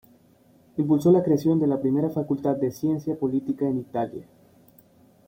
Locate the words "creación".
1.21-1.59